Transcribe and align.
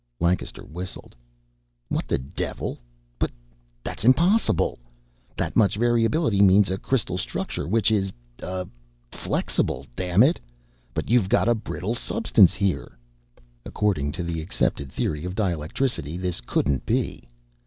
Lancaster 0.19 0.63
whistled. 0.63 1.15
"What 1.87 2.07
the 2.07 2.17
devil 2.17 2.79
but 3.19 3.29
that's 3.83 4.03
impossible! 4.03 4.79
That 5.37 5.55
much 5.55 5.75
variability 5.77 6.41
means 6.41 6.71
a 6.71 6.79
crystal 6.79 7.19
structure 7.19 7.67
which 7.67 7.91
is 7.91 8.11
uh 8.41 8.65
flexible, 9.11 9.85
damn 9.95 10.23
it! 10.23 10.39
But 10.95 11.11
you've 11.11 11.29
got 11.29 11.47
a 11.47 11.53
brittle 11.53 11.93
substance 11.93 12.55
here" 12.55 12.97
According 13.63 14.11
to 14.13 14.23
the 14.23 14.41
accepted 14.41 14.91
theory 14.91 15.23
of 15.23 15.35
dielectricity, 15.35 16.19
this 16.19 16.41
couldn't 16.41 16.83
be. 16.83 17.29